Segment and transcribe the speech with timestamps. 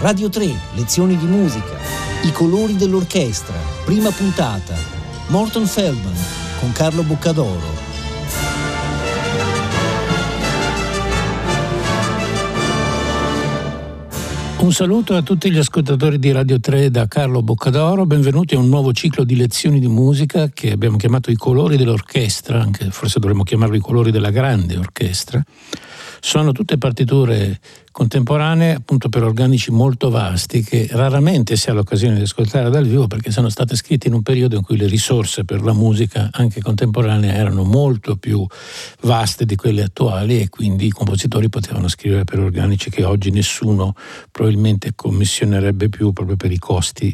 [0.00, 1.76] Radio 3, lezioni di musica,
[2.22, 4.76] i colori dell'orchestra, prima puntata,
[5.26, 6.14] Morton Feldman
[6.60, 7.86] con Carlo Boccadoro.
[14.58, 18.68] Un saluto a tutti gli ascoltatori di Radio 3 da Carlo Boccadoro, benvenuti a un
[18.68, 23.42] nuovo ciclo di lezioni di musica che abbiamo chiamato i colori dell'orchestra, anche forse dovremmo
[23.42, 25.42] chiamarlo i colori della grande orchestra.
[26.20, 27.60] Sono tutte partiture
[27.98, 33.08] contemporanee appunto per organici molto vasti che raramente si ha l'occasione di ascoltare dal vivo
[33.08, 36.60] perché sono state scritte in un periodo in cui le risorse per la musica anche
[36.60, 38.46] contemporanea erano molto più
[39.00, 43.94] vaste di quelle attuali e quindi i compositori potevano scrivere per organici che oggi nessuno
[44.30, 47.12] probabilmente commissionerebbe più proprio per i costi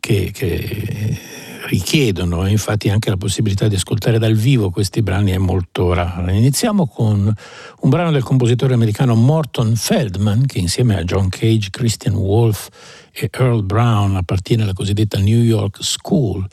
[0.00, 1.18] che, che
[1.66, 6.30] richiedono, infatti anche la possibilità di ascoltare dal vivo questi brani è molto rara.
[6.30, 7.32] Iniziamo con
[7.80, 12.68] un brano del compositore americano Morton Feldman, che insieme a John Cage, Christian Wolf
[13.12, 16.46] e Earl Brown appartiene alla cosiddetta New York School,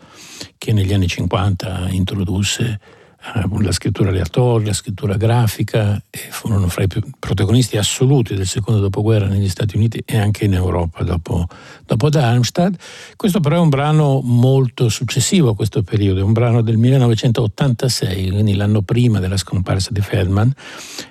[0.58, 3.01] che negli anni 50 introdusse eh,
[3.62, 6.88] la scrittura aleatoria, la scrittura grafica, e furono fra i
[7.20, 11.48] protagonisti assoluti del secondo dopoguerra negli Stati Uniti e anche in Europa dopo,
[11.86, 12.82] dopo Darmstadt.
[13.16, 18.32] Questo però è un brano molto successivo a questo periodo, è un brano del 1986,
[18.32, 20.52] quindi l'anno prima della scomparsa di Feldman.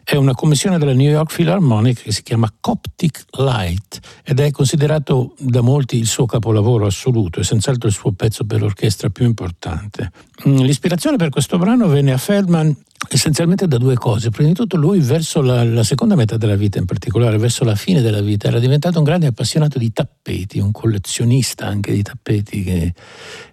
[0.02, 5.34] È una commissione della New York Philharmonic che si chiama Coptic Light ed è considerato
[5.38, 10.10] da molti il suo capolavoro assoluto e senz'altro il suo pezzo per l'orchestra più importante.
[10.48, 12.76] Mm, l'ispirazione per questo brano venne a Feldman
[13.08, 14.30] essenzialmente da due cose.
[14.30, 17.74] Prima di tutto lui verso la, la, seconda metà della vita, in particolare verso la
[17.74, 22.62] fine della vita, era diventato un grande appassionato di tappeti, un collezionista anche di tappeti
[22.62, 22.94] che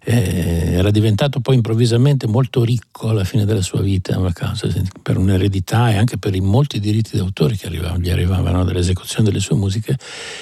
[0.04, 4.68] eh, era diventato poi improvvisamente molto ricco alla fine della sua vita causa,
[5.02, 9.40] per un'eredità e anche per i molti diritti d'autore che arrivavano, gli arrivavano dall'esecuzione delle
[9.40, 9.98] sue musiche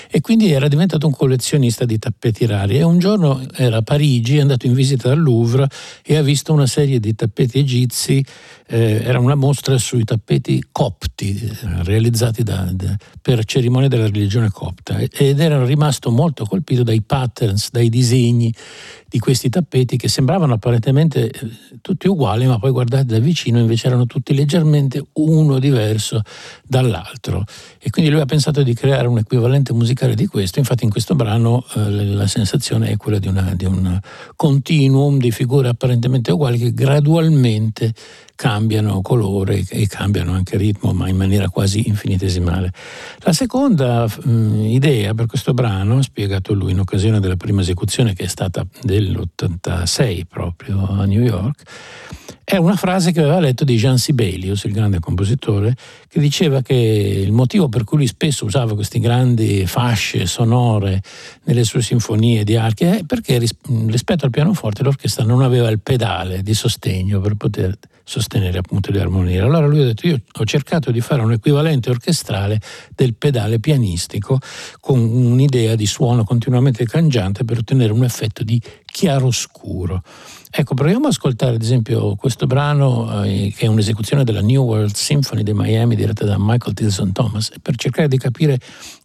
[0.09, 4.38] e quindi era diventato un collezionista di tappeti rari e un giorno era a Parigi,
[4.38, 5.68] è andato in visita al Louvre
[6.03, 8.24] e ha visto una serie di tappeti egizi,
[8.68, 14.50] eh, era una mostra sui tappeti copti eh, realizzati da, da, per cerimonie della religione
[14.50, 18.53] copta ed era rimasto molto colpito dai patterns, dai disegni
[19.16, 23.88] di questi tappeti che sembravano apparentemente eh, tutti uguali, ma poi guardati da vicino invece
[23.88, 26.22] erano tutti leggermente uno diverso
[26.67, 27.45] dall'altro.
[27.79, 31.16] E quindi lui ha pensato di creare un equivalente musicale di questo, infatti in questo
[31.16, 34.00] brano eh, la sensazione è quella di, una, di un
[34.35, 37.94] continuum di figure apparentemente uguali che gradualmente
[38.35, 42.72] cambiano colore e cambiano anche ritmo, ma in maniera quasi infinitesimale.
[43.19, 48.13] La seconda mh, mm, idea per questo brano, spiegato lui in occasione della prima esecuzione
[48.13, 51.63] che è stata dell'86 proprio a New York,
[52.47, 55.75] è una frase che aveva letto di Jean Sibelius, il grande compositore,
[56.07, 61.01] che diceva che il motivo per cui lui spesso usava queste grandi fasce sonore
[61.45, 63.40] nelle sue sinfonie di archi è perché
[63.88, 69.00] rispetto al pianoforte l'orchestra non aveva il pedale di sostegno per poter sostenere appunto le
[69.00, 69.40] armonie.
[69.40, 72.59] Allora lui ha detto io ho cercato di fare un equivalente orchestrale
[72.94, 74.40] del pedale pianistico
[74.80, 80.02] con un'idea di suono continuamente cangiante per ottenere un effetto di chiaroscuro.
[80.50, 84.94] Ecco, proviamo ad ascoltare ad esempio questo brano eh, che è un'esecuzione della New World
[84.94, 88.59] Symphony di Miami diretta da Michael Tilson Thomas per cercare di capire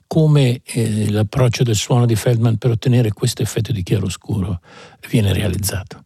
[0.06, 4.60] come eh, l'approccio del suono di Feldman per ottenere questo effetto di chiaroscuro
[5.08, 6.04] viene realizzato.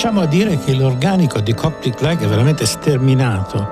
[0.00, 3.68] Cominciamo a dire che l'organico di Coptic Like è veramente sterminato.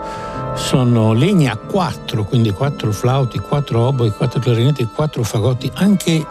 [0.56, 6.26] Sono legni a quattro, quindi quattro flauti, quattro oboi, quattro clarinetti, quattro fagotti, anche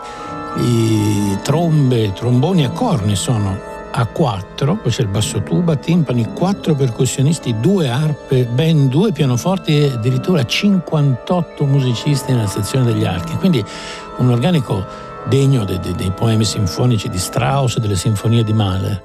[1.41, 3.59] trombe, tromboni e corni sono
[3.89, 9.79] a quattro, poi c'è il basso tuba, timpani, quattro percussionisti, due arpe, ben due pianoforti
[9.79, 13.35] e addirittura 58 musicisti nella sezione degli archi.
[13.37, 13.65] Quindi
[14.17, 14.85] un organico
[15.27, 19.01] degno dei, dei, dei poemi sinfonici di Strauss delle sinfonie di Mahler.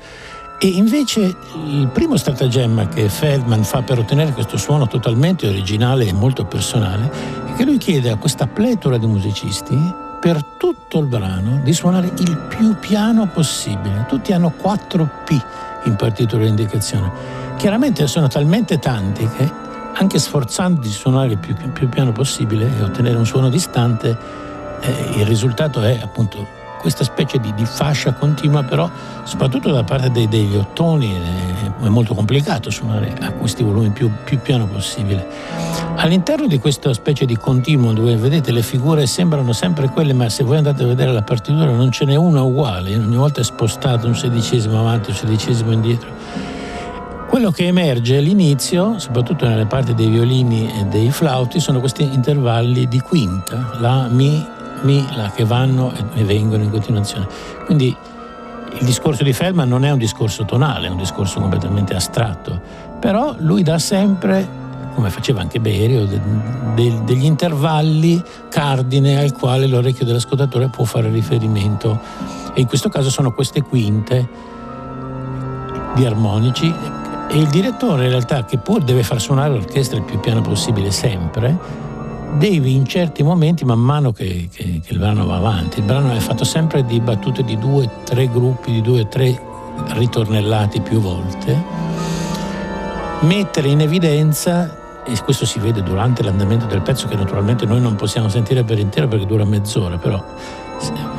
[0.64, 1.34] E invece
[1.66, 7.10] il primo stratagemma che Feldman fa per ottenere questo suono totalmente originale e molto personale
[7.46, 9.76] è che lui chiede a questa pletora di musicisti
[10.20, 14.06] per tutto il brano di suonare il più piano possibile.
[14.06, 15.42] Tutti hanno 4 P
[15.86, 17.10] in partitura di indicazione.
[17.56, 19.50] Chiaramente sono talmente tanti che
[19.94, 24.16] anche sforzando di suonare il più, più piano possibile e ottenere un suono distante,
[24.80, 28.90] eh, il risultato è appunto questa specie di, di, fascia continua, però
[29.22, 34.40] soprattutto da parte dei, degli ottoni è, molto complicato suonare a questi volumi più, più
[34.40, 35.26] piano possibile.
[35.96, 40.42] All'interno di questa specie di continuo dove vedete le figure sembrano sempre quelle, ma se
[40.42, 44.06] voi andate a vedere la partitura non ce n'è una uguale, ogni volta è spostato
[44.06, 46.10] un sedicesimo avanti, un sedicesimo indietro.
[47.28, 52.86] Quello che emerge all'inizio, soprattutto nelle parti dei violini e dei flauti, sono questi intervalli
[52.88, 54.46] di quinta, la, mi,
[54.82, 57.26] mi, la che vanno e vengono in continuazione.
[57.64, 57.96] Quindi
[58.78, 62.60] il discorso di Feldman non è un discorso tonale, è un discorso completamente astratto,
[62.98, 64.46] però lui dà sempre,
[64.94, 66.20] come faceva anche Berio, de,
[66.74, 72.00] de, degli intervalli cardine al quale l'orecchio dell'ascoltatore può fare riferimento.
[72.54, 74.28] E in questo caso sono queste quinte
[75.94, 76.72] di armonici.
[77.28, 80.90] E il direttore in realtà che pur deve far suonare l'orchestra il più piano possibile
[80.90, 81.90] sempre
[82.36, 86.12] devi in certi momenti, man mano che, che, che, il brano va avanti, il brano
[86.12, 89.40] è fatto sempre di battute di due, tre gruppi, di due, tre
[89.88, 91.62] ritornellati più volte,
[93.20, 97.96] mettere in evidenza, e questo si vede durante l'andamento del pezzo che naturalmente noi non
[97.96, 100.22] possiamo sentire per intero perché dura mezz'ora, però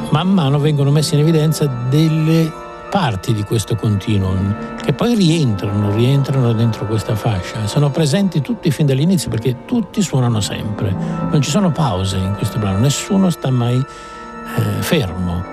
[0.10, 2.63] man mano vengono messe in evidenza delle
[2.94, 7.66] parti di questo continuum che poi rientrano, rientrano dentro questa fascia.
[7.66, 10.96] Sono presenti tutti fin dall'inizio perché tutti suonano sempre.
[11.32, 15.44] Non ci sono pause in questo brano, nessuno sta mai eh, fermo.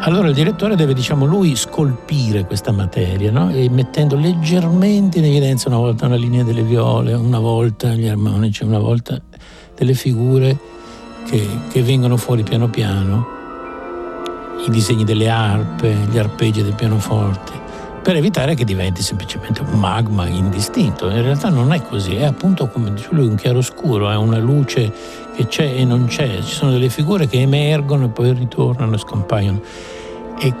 [0.00, 3.50] Allora il direttore deve, diciamo, lui scolpire questa materia, no?
[3.68, 8.78] mettendo leggermente in evidenza una volta una linea delle viole, una volta gli armonici, una
[8.78, 9.20] volta
[9.76, 10.56] delle figure
[11.26, 13.40] che, che vengono fuori piano piano
[14.66, 17.52] i disegni delle arpe, gli arpeggi del pianoforte,
[18.02, 21.08] per evitare che diventi semplicemente un magma indistinto.
[21.08, 24.92] In realtà non è così, è appunto come dice lui un chiaroscuro, è una luce
[25.34, 28.98] che c'è e non c'è, ci sono delle figure che emergono e poi ritornano e
[28.98, 29.60] scompaiono.
[30.38, 30.54] E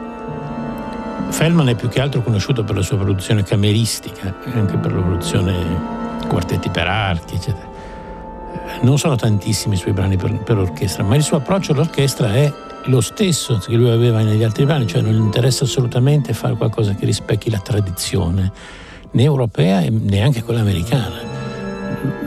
[1.30, 6.00] Feldman è più che altro conosciuto per la sua produzione cameristica, anche per la produzione
[6.28, 7.71] quartetti per archi, eccetera.
[8.82, 12.52] Non sono tantissimi i suoi brani per, per orchestra, ma il suo approccio all'orchestra è
[12.86, 16.94] lo stesso che lui aveva negli altri brani, cioè non gli interessa assolutamente fare qualcosa
[16.94, 18.50] che rispecchi la tradizione,
[19.12, 21.20] né europea e neanche quella americana.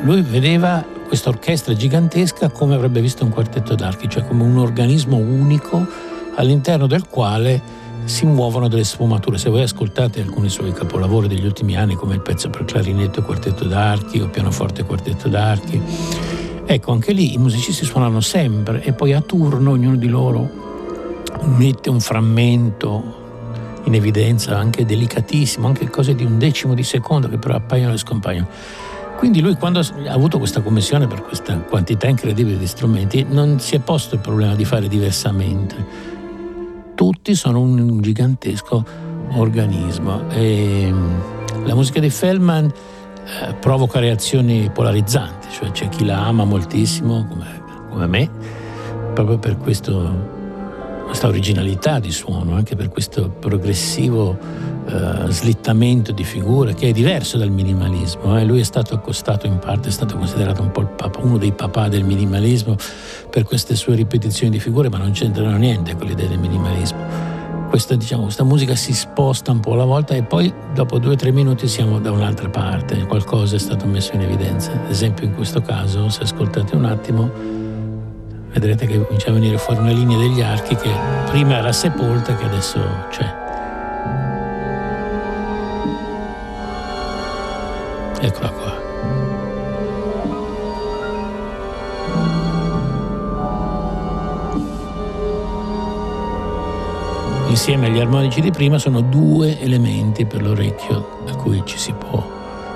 [0.03, 5.17] Lui vedeva questa orchestra gigantesca come avrebbe visto un quartetto d'archi, cioè come un organismo
[5.17, 5.85] unico
[6.35, 9.37] all'interno del quale si muovono delle sfumature.
[9.37, 13.23] Se voi ascoltate alcuni suoi capolavori degli ultimi anni, come il pezzo per clarinetto e
[13.23, 15.81] quartetto d'archi o pianoforte e quartetto d'archi,
[16.67, 20.63] Ecco, anche lì i musicisti suonano sempre e poi a turno ognuno di loro
[21.43, 23.23] mette un frammento
[23.83, 27.97] in evidenza, anche delicatissimo, anche cose di un decimo di secondo che però appaiono e
[27.97, 28.47] scompaiono.
[29.15, 33.75] Quindi lui quando ha avuto questa commissione per questa quantità incredibile di strumenti non si
[33.75, 36.14] è posto il problema di fare diversamente.
[36.95, 38.83] Tutti sono un gigantesco
[39.33, 40.29] organismo.
[40.29, 40.93] E
[41.63, 47.63] la musica di Feldman eh, provoca reazioni polarizzanti, cioè c'è chi la ama moltissimo come,
[47.89, 48.29] come me,
[49.13, 50.33] proprio per questo,
[51.05, 54.37] questa originalità di suono, anche per questo progressivo
[54.87, 58.37] eh, slittamento di figure che è diverso dal minimalismo.
[58.37, 58.45] Eh.
[58.45, 61.87] Lui è stato accostato in parte, è stato considerato un po' papa, uno dei papà
[61.87, 62.75] del minimalismo
[63.29, 67.33] per queste sue ripetizioni di figure, ma non c'entrano niente con l'idea del minimalismo
[67.75, 71.15] questa, diciamo, questa musica si sposta un po' alla volta e poi dopo due o
[71.15, 74.71] tre minuti siamo da un'altra parte, qualcosa è stato messo in evidenza.
[74.71, 77.29] Ad esempio in questo caso, se ascoltate un attimo,
[78.55, 80.89] vedrete che comincia a venire fuori una linea degli archi che
[81.25, 83.43] prima era sepolta e che adesso c'è.
[88.21, 88.83] Eccola qua.
[97.47, 102.21] insieme agli armonici di prima sono due elementi per l'orecchio a cui ci si può,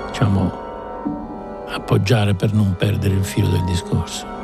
[0.06, 0.50] diciamo,
[1.68, 4.39] appoggiare per non perdere il filo del discorso.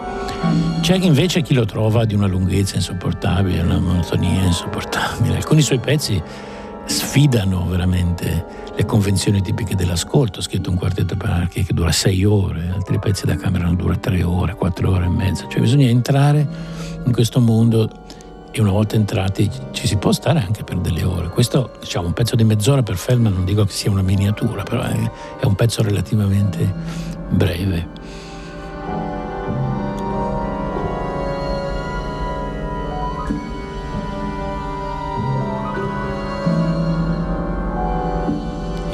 [0.80, 5.36] C'è invece chi lo trova di una lunghezza insopportabile, una monotonia insopportabile.
[5.36, 6.22] Alcuni suoi pezzi
[6.84, 8.44] sfidano veramente
[8.76, 10.38] le convenzioni tipiche dell'ascolto.
[10.38, 13.96] Ho scritto un quartetto per archi che dura sei ore, altri pezzi da camera dura
[13.96, 15.46] tre ore, quattro ore e mezza.
[15.48, 16.46] Cioè bisogna entrare
[17.04, 17.90] in questo mondo
[18.52, 21.28] e una volta entrati ci si può stare anche per delle ore.
[21.28, 24.82] Questo, diciamo, un pezzo di mezz'ora per Feldman non dico che sia una miniatura, però
[24.82, 26.72] è, è un pezzo relativamente
[27.28, 27.88] breve.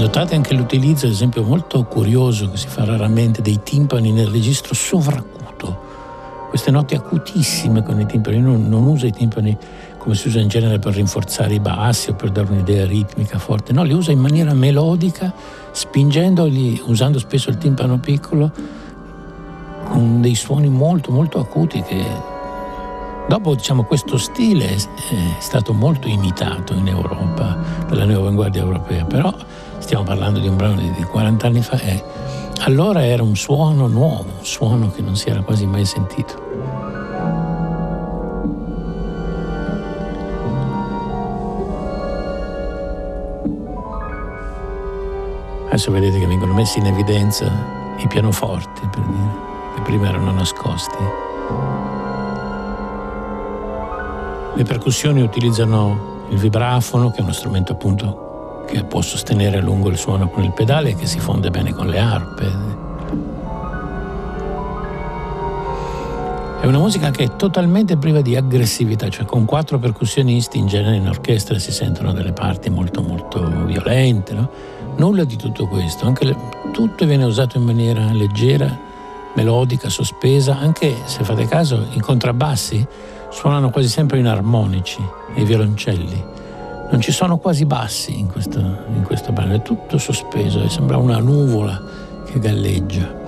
[0.02, 4.74] Notate anche l'utilizzo, ad esempio, molto curioso che si fa raramente dei timpani nel registro
[4.74, 5.78] sovracuto.
[6.48, 8.40] Queste note acutissime con i timpani.
[8.40, 9.56] Non, non uso i timpani
[9.98, 13.72] come si usa in genere per rinforzare i bassi o per dare un'idea ritmica forte.
[13.72, 15.32] No, li usa in maniera melodica,
[15.70, 18.50] spingendoli, usando spesso il timpano piccolo,
[19.84, 22.30] con dei suoni molto, molto acuti che
[23.28, 24.78] Dopo diciamo, questo stile è
[25.38, 27.56] stato molto imitato in Europa,
[27.88, 29.32] dalla nuova avanguardia europea, però
[29.82, 32.02] stiamo parlando di un brano di 40 anni fa e
[32.60, 36.40] allora era un suono nuovo, un suono che non si era quasi mai sentito.
[45.66, 47.50] Adesso vedete che vengono messi in evidenza
[47.98, 49.30] i pianoforti, per dire,
[49.74, 50.96] che prima erano nascosti.
[54.54, 58.31] Le percussioni utilizzano il vibrafono, che è uno strumento appunto
[58.72, 61.74] che può sostenere a lungo il suono con il pedale e che si fonde bene
[61.74, 62.70] con le arpe.
[66.58, 70.96] È una musica che è totalmente priva di aggressività, cioè con quattro percussionisti in genere
[70.96, 74.50] in orchestra si sentono delle parti molto molto violente, no?
[74.96, 76.36] Nulla di tutto questo, anche le,
[76.72, 78.74] tutto viene usato in maniera leggera,
[79.34, 82.86] melodica, sospesa, anche se fate caso i contrabbassi
[83.30, 85.02] suonano quasi sempre in armonici
[85.34, 86.40] e i violoncelli
[86.92, 91.18] non ci sono quasi bassi in questo, in questo brano, è tutto sospeso, sembra una
[91.18, 91.80] nuvola
[92.26, 93.21] che galleggia.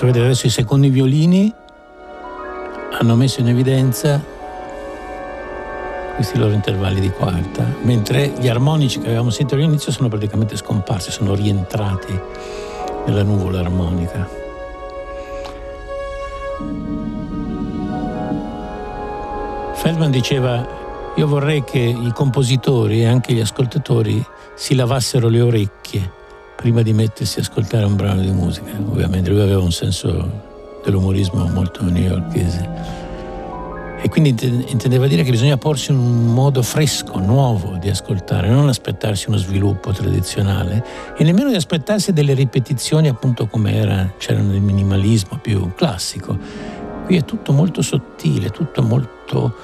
[0.00, 1.52] Adesso vedete adesso i secondi violini
[2.98, 4.18] hanno messo in evidenza
[6.14, 11.10] questi loro intervalli di quarta, mentre gli armonici che avevamo sentito all'inizio sono praticamente scomparsi,
[11.10, 12.18] sono rientrati
[13.04, 14.26] nella nuvola armonica.
[19.74, 20.66] Feldman diceva
[21.14, 26.18] io vorrei che i compositori e anche gli ascoltatori si lavassero le orecchie
[26.60, 28.70] prima di mettersi a ascoltare un brano di musica.
[28.90, 30.30] Ovviamente lui aveva un senso
[30.84, 32.68] dell'umorismo molto newyorkese.
[34.02, 34.34] E quindi
[34.68, 39.92] intendeva dire che bisogna porsi un modo fresco, nuovo di ascoltare, non aspettarsi uno sviluppo
[39.92, 40.84] tradizionale
[41.16, 46.36] e nemmeno di aspettarsi delle ripetizioni appunto come era, c'era nel minimalismo più classico.
[47.06, 49.54] Qui è tutto molto sottile, tutto molto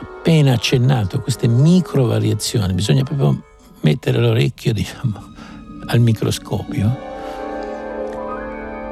[0.00, 3.42] appena accennato, queste micro variazioni, bisogna proprio
[3.80, 5.34] mettere l'orecchio, diciamo,
[5.86, 7.14] al microscopio.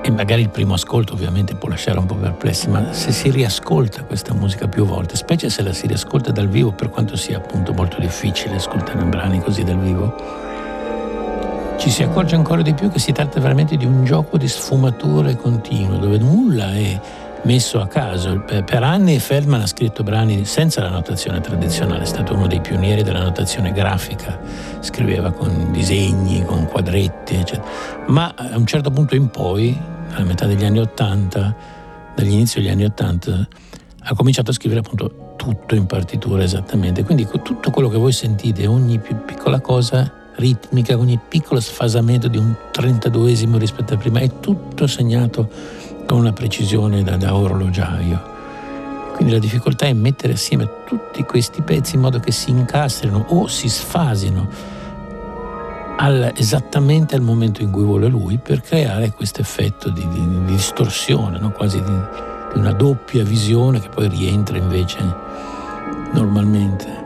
[0.02, 4.04] E magari il primo ascolto ovviamente può lasciare un po' perplessi, ma se si riascolta
[4.04, 7.72] questa musica più volte, specie se la si riascolta dal vivo, per quanto sia appunto
[7.72, 10.14] molto difficile ascoltare brani così dal vivo,
[11.78, 15.36] ci si accorge ancora di più che si tratta veramente di un gioco di sfumature
[15.36, 17.00] continuo, dove nulla è
[17.44, 18.40] messo a caso.
[18.40, 23.02] Per anni Feldman ha scritto brani senza la notazione tradizionale, è stato uno dei pionieri
[23.02, 24.40] della notazione grafica,
[24.80, 27.66] scriveva con disegni, con quadretti, eccetera.
[28.06, 29.78] Ma a un certo punto in poi,
[30.12, 31.54] alla metà degli anni Ottanta,
[32.14, 33.46] dall'inizio degli anni Ottanta,
[34.06, 37.04] ha cominciato a scrivere appunto tutto in partitura esattamente.
[37.04, 42.38] Quindi tutto quello che voi sentite, ogni più piccola cosa ritmica, ogni piccolo sfasamento di
[42.38, 45.48] un trentaduesimo rispetto a prima, è tutto segnato
[46.06, 48.32] con una precisione da, da orologiaio.
[49.14, 53.46] Quindi la difficoltà è mettere assieme tutti questi pezzi in modo che si incastrino o
[53.46, 54.48] si sfasino
[55.96, 60.44] al, esattamente al momento in cui vuole lui per creare questo effetto di, di, di
[60.46, 61.52] distorsione, no?
[61.52, 61.92] quasi di,
[62.52, 64.98] di una doppia visione che poi rientra invece
[66.12, 67.03] normalmente.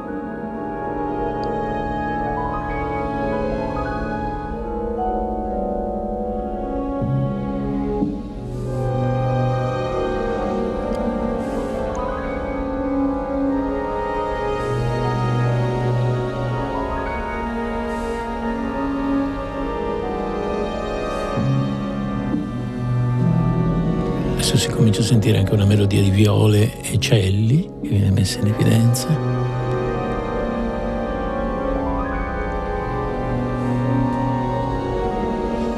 [24.79, 29.09] Comincio a sentire anche una melodia di viole e celli che viene messa in evidenza.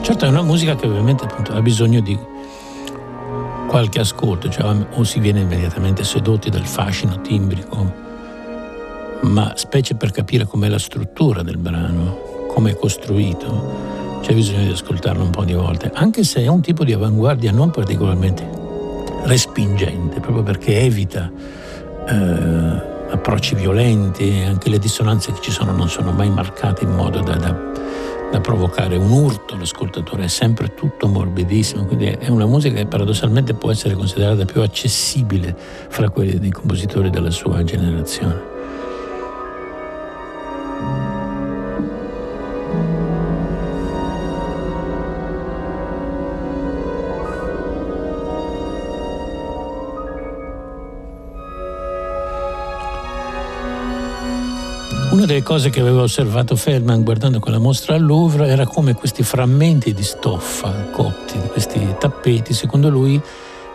[0.02, 2.18] Certo è una musica che ovviamente appunto, ha bisogno di
[3.66, 7.92] qualche ascolto, cioè o si viene immediatamente sedotti dal fascino timbrico,
[9.22, 14.72] ma specie per capire com'è la struttura del brano, come è costruito, c'è bisogno di
[14.72, 18.59] ascoltarlo un po' di volte, anche se è un tipo di avanguardia non particolarmente
[19.24, 21.30] respingente, proprio perché evita
[22.06, 27.20] eh, approcci violenti, anche le dissonanze che ci sono non sono mai marcate in modo
[27.20, 27.56] da, da,
[28.30, 33.54] da provocare un urto l'ascoltatore, è sempre tutto morbidissimo, quindi è una musica che paradossalmente
[33.54, 35.56] può essere considerata più accessibile
[35.88, 38.59] fra quelli dei compositori della sua generazione.
[55.30, 59.94] Delle cose che aveva osservato Feldman guardando quella mostra al Louvre era come questi frammenti
[59.94, 63.20] di stoffa cotti, questi tappeti, secondo lui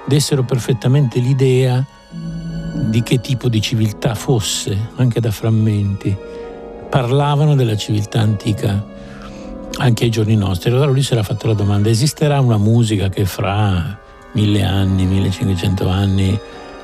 [0.05, 6.13] dessero perfettamente l'idea di che tipo di civiltà fosse, anche da frammenti.
[6.89, 8.85] Parlavano della civiltà antica
[9.77, 10.71] anche ai giorni nostri.
[10.71, 13.97] Allora lui si era fatto la domanda, esisterà una musica che fra
[14.33, 16.37] mille anni, 1500 anni,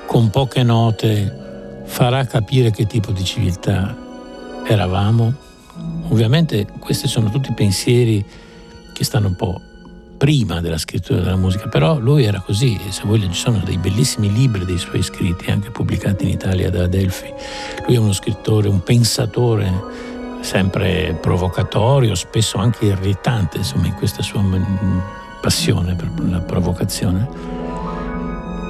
[0.05, 4.09] con poche note, farà capire che tipo di civiltà
[4.71, 5.33] eravamo.
[6.09, 8.23] Ovviamente questi sono tutti pensieri
[8.93, 9.61] che stanno un po'
[10.17, 14.31] prima della scrittura della musica, però lui era così, se voglio ci sono dei bellissimi
[14.31, 17.33] libri dei suoi scritti, anche pubblicati in Italia da Adelphi.
[17.87, 24.43] Lui è uno scrittore, un pensatore sempre provocatorio, spesso anche irritante, insomma, in questa sua
[25.41, 27.27] passione per la provocazione.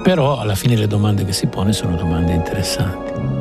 [0.04, 3.41] Però alla fine le domande che si pone sono domande interessanti.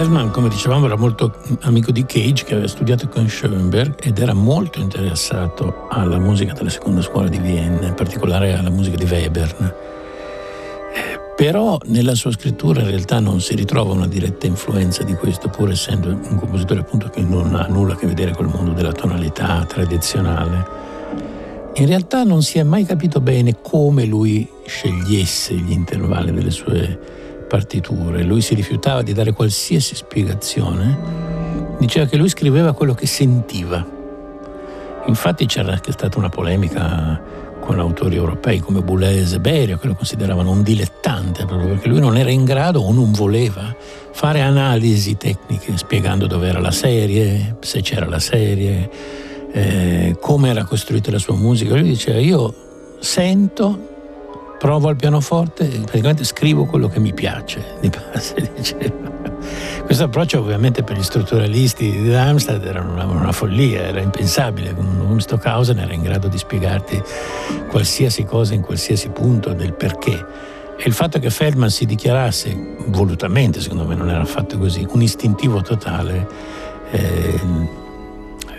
[0.00, 4.32] Feldman, come dicevamo, era molto amico di Cage, che aveva studiato con Schoenberg ed era
[4.32, 9.74] molto interessato alla musica della seconda scuola di Vienna, in particolare alla musica di Webern.
[10.94, 15.50] Eh, però nella sua scrittura in realtà non si ritrova una diretta influenza di questo,
[15.50, 18.92] pur essendo un compositore appunto che non ha nulla a che vedere col mondo della
[18.92, 20.66] tonalità tradizionale.
[21.74, 27.28] In realtà non si è mai capito bene come lui scegliesse gli intervalli delle sue
[27.50, 33.84] partiture, lui si rifiutava di dare qualsiasi spiegazione, diceva che lui scriveva quello che sentiva.
[35.06, 37.20] Infatti c'era anche stata una polemica
[37.58, 41.98] con autori europei come Boulez e Berio che lo consideravano un dilettante proprio perché lui
[41.98, 43.74] non era in grado o non voleva
[44.12, 48.90] fare analisi tecniche spiegando dove era la serie, se c'era la serie,
[49.52, 51.74] eh, come era costruita la sua musica.
[51.74, 52.54] Lui diceva io
[53.00, 53.99] sento,
[54.60, 59.08] provo al pianoforte e praticamente scrivo quello che mi piace, di base diceva.
[59.86, 65.18] Questo approccio ovviamente per gli strutturalisti di Darmstadt era una, una follia, era impensabile, un
[65.18, 67.02] Stockhausen era in grado di spiegarti
[67.68, 70.26] qualsiasi cosa in qualsiasi punto del perché.
[70.76, 72.54] E il fatto che Feldman si dichiarasse,
[72.88, 76.28] volutamente secondo me non era affatto così, un istintivo totale,
[76.90, 77.40] eh,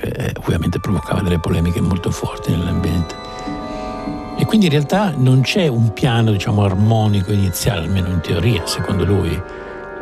[0.02, 3.31] eh, ovviamente provocava delle polemiche molto forti nell'ambiente.
[4.41, 9.06] E quindi in realtà non c'è un piano diciamo, armonico iniziale, almeno in teoria, secondo
[9.06, 9.39] lui,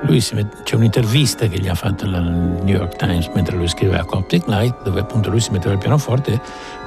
[0.04, 4.06] lui met- c'è un'intervista che gli ha fatto il New York Times mentre lui scriveva
[4.06, 6.40] Coptic Light, dove appunto lui si metteva il pianoforte,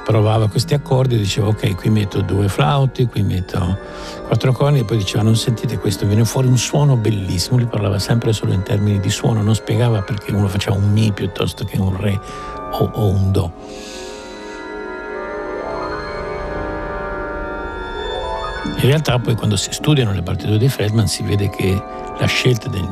[0.03, 3.77] provava questi accordi e diceva ok, qui metto due flauti, qui metto
[4.25, 7.99] quattro corni e poi diceva non sentite questo, viene fuori un suono bellissimo, lui parlava
[7.99, 11.77] sempre solo in termini di suono, non spiegava perché uno faceva un Mi piuttosto che
[11.77, 12.19] un Re
[12.71, 14.01] o, o un Do.
[18.83, 21.81] In realtà poi quando si studiano le partiture di Feldman si vede che
[22.19, 22.85] la scelta del,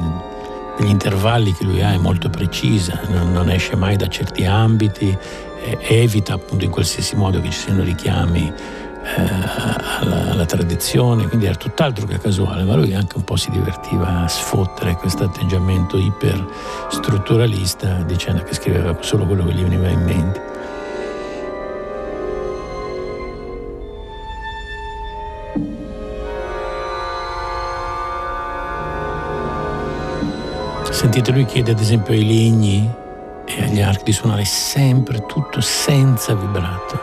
[0.77, 5.15] degli intervalli che lui ha è molto precisa, non, non esce mai da certi ambiti,
[5.63, 9.21] eh, evita appunto in qualsiasi modo che ci siano richiami eh,
[9.99, 14.21] alla, alla, tradizione, quindi era tutt'altro che casuale, ma lui anche un po' si divertiva
[14.21, 20.50] a sfottere questo atteggiamento iperstrutturalista dicendo che scriveva solo quello che gli veniva in mente.
[31.01, 32.87] Sentite, lui chiede ad esempio ai legni
[33.45, 36.99] e agli archi di suonare sempre tutto senza vibrato.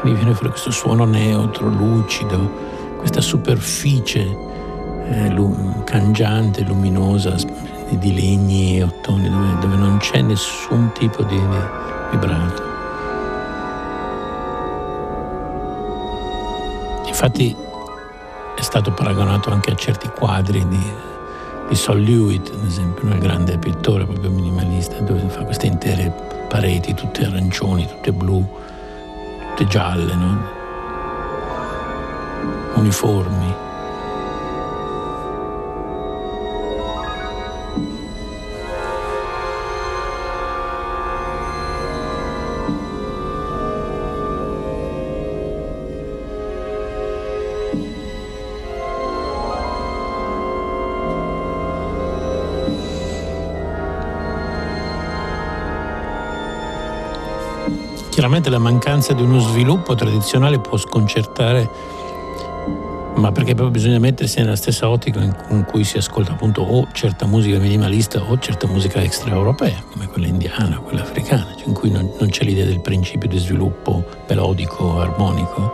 [0.00, 2.50] Quindi viene fuori questo suono neutro, lucido,
[2.98, 4.36] questa superficie
[5.04, 7.36] eh, lu- cangiante, luminosa
[7.90, 11.56] di legni e ottoni dove, dove non c'è nessun tipo di, di
[12.10, 12.62] vibrato.
[17.06, 17.56] Infatti
[18.56, 21.14] è stato paragonato anche a certi quadri di
[21.68, 26.12] di Sol Lewitt, ad esempio, un grande pittore proprio minimalista, dove fa queste intere
[26.48, 28.46] pareti, tutte arancioni, tutte blu,
[29.48, 30.54] tutte gialle, no?
[32.74, 33.65] uniformi.
[58.16, 61.68] Chiaramente la mancanza di uno sviluppo tradizionale può sconcertare,
[63.16, 67.26] ma perché proprio bisogna mettersi nella stessa ottica in cui si ascolta appunto o certa
[67.26, 72.10] musica minimalista o certa musica extraeuropea, come quella indiana, quella africana, cioè in cui non,
[72.18, 75.70] non c'è l'idea del principio di sviluppo melodico, armonico,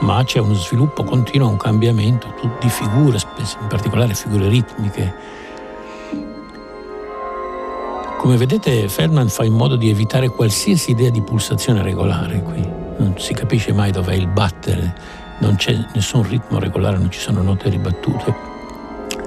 [0.00, 3.18] ma c'è uno sviluppo continuo, un cambiamento di figure,
[3.60, 5.44] in particolare figure ritmiche
[8.26, 12.60] come vedete Feldman fa in modo di evitare qualsiasi idea di pulsazione regolare qui.
[12.60, 14.96] Non si capisce mai dov'è il battere,
[15.38, 18.34] non c'è nessun ritmo regolare, non ci sono note ribattute.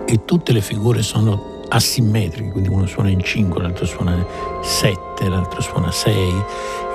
[0.05, 4.25] E tutte le figure sono asimmetriche, quindi uno suona in 5, l'altro suona in
[4.61, 6.33] 7, l'altro suona 6,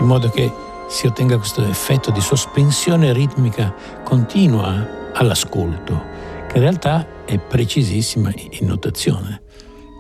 [0.01, 0.53] in modo che
[0.89, 6.03] si ottenga questo effetto di sospensione ritmica continua all'ascolto,
[6.49, 9.41] che in realtà è precisissima in notazione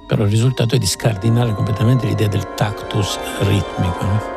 [0.07, 4.05] però il risultato è di scardinare completamente l'idea del tactus ritmico.
[4.05, 4.34] No?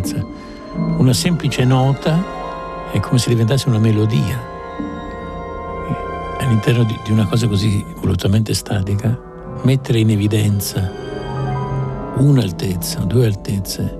[0.00, 0.24] Evidenza
[0.98, 2.22] una semplice nota
[2.90, 4.48] è come se diventasse una melodia.
[6.38, 9.18] All'interno di, una cosa così volutamente statica,
[9.62, 10.90] mettere in evidenza
[12.16, 13.98] un'altezza, due altezze,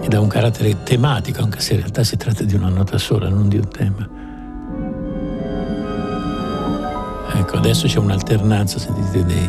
[0.00, 3.28] e dà un carattere tematico, anche se in realtà si tratta di una nota sola,
[3.28, 4.08] non di un tema.
[7.34, 9.48] Ecco, adesso c'è un'alternanza, sentite, dei,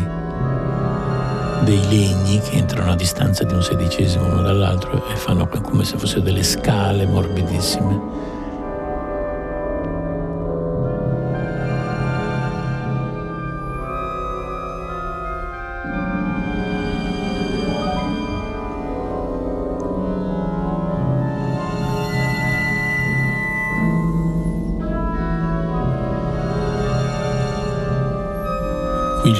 [1.63, 5.97] dei legni che entrano a distanza di un sedicesimo uno dall'altro e fanno come se
[5.97, 8.38] fossero delle scale morbidissime.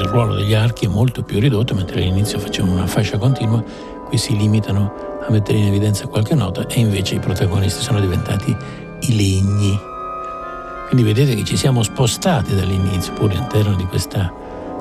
[0.03, 3.63] Il ruolo degli archi è molto più ridotto, mentre all'inizio facevano una fascia continua,
[4.07, 8.55] qui si limitano a mettere in evidenza qualche nota e invece i protagonisti sono diventati
[9.01, 9.79] i legni.
[10.88, 14.33] Quindi vedete che ci siamo spostati dall'inizio, pur all'interno di questa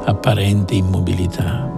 [0.05, 1.78] apparente immobilità.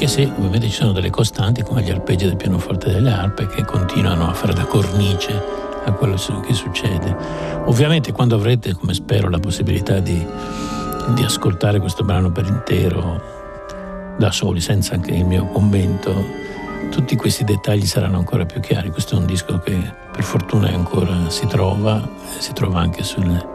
[0.00, 3.66] Anche se ovviamente ci sono delle costanti come gli arpeggi del pianoforte delle arpe che
[3.66, 5.38] continuano a fare da cornice
[5.84, 7.14] a quello che succede.
[7.66, 10.26] Ovviamente quando avrete, come spero, la possibilità di,
[11.14, 16.14] di ascoltare questo brano per intero da soli, senza anche il mio commento,
[16.90, 18.88] tutti questi dettagli saranno ancora più chiari.
[18.88, 19.76] Questo è un disco che
[20.10, 22.08] per fortuna ancora si trova,
[22.38, 23.46] si trova anche sulle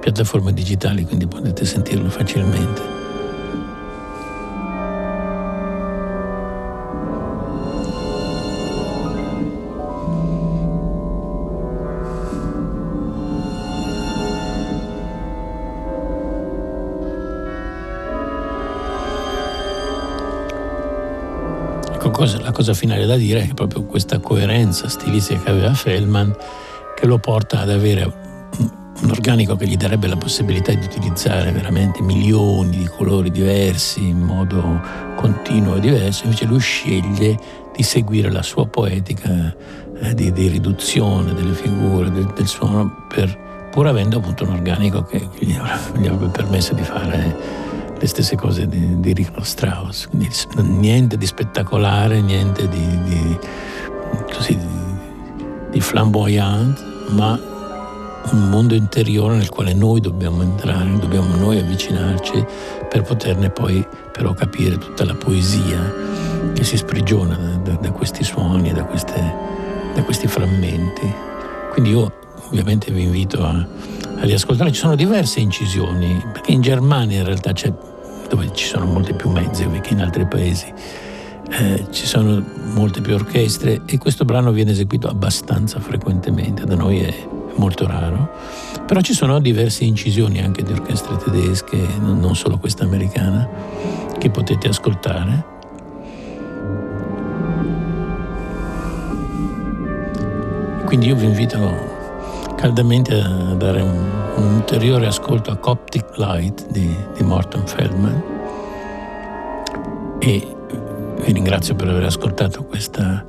[0.00, 2.97] piattaforme digitali, quindi potete sentirlo facilmente.
[22.58, 26.36] Cosa, finale da dire è proprio questa coerenza stilistica che aveva Feldman
[26.96, 28.02] che lo porta ad avere
[29.00, 34.18] un organico che gli darebbe la possibilità di utilizzare veramente milioni di colori diversi in
[34.18, 34.80] modo
[35.14, 37.38] continuo e diverso, invece lui sceglie
[37.76, 39.54] di seguire la sua poetica
[40.00, 45.04] eh, di, di, riduzione delle figure, del, del suono, per, pur avendo appunto un organico
[45.04, 47.67] che gli, gli avrebbe permesso di fare
[47.98, 50.08] le stesse cose di, di Richard Strauss,
[50.60, 53.38] niente di spettacolare, niente di, di,
[54.32, 54.58] così,
[55.70, 57.38] di flamboyant, ma
[58.30, 62.44] un mondo interiore nel quale noi dobbiamo entrare, dobbiamo noi avvicinarci
[62.88, 65.94] per poterne poi però capire tutta la poesia
[66.52, 69.34] che si sprigiona da, da, da questi suoni, da, queste,
[69.94, 71.12] da, questi frammenti.
[71.72, 72.12] Quindi io
[72.48, 73.66] ovviamente vi invito a,
[74.20, 77.72] a riascoltare, ci sono diverse incisioni, perché in Germania in realtà c'è
[78.28, 80.72] dove ci sono molte più mezzi che in altri paesi.
[81.50, 86.98] Eh, ci sono molte più orchestre e questo brano viene eseguito abbastanza frequentemente, da noi
[86.98, 87.14] è
[87.54, 88.30] molto raro,
[88.86, 93.48] però ci sono diverse incisioni anche di orchestre tedesche, non solo questa americana,
[94.18, 95.56] che potete ascoltare.
[100.84, 101.97] Quindi io vi invito
[102.58, 108.22] caldamente a dare un, un ulteriore ascolto a Coptic Light di, di Morton Feldman
[110.18, 110.56] e
[111.24, 113.24] vi ringrazio per aver ascoltato questa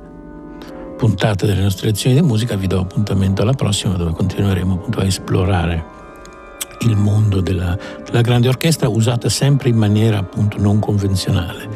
[0.96, 5.04] puntata delle nostre lezioni di musica, vi do appuntamento alla prossima dove continueremo appunto a
[5.04, 5.98] esplorare
[6.80, 11.68] il mondo della, della grande orchestra usata sempre in maniera appunto non convenzionale.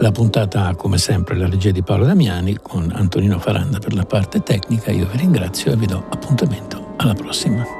[0.00, 4.04] La puntata ha come sempre la regia di Paolo Damiani con Antonino Faranda per la
[4.04, 4.90] parte tecnica.
[4.90, 7.79] Io vi ringrazio e vi do appuntamento alla prossima.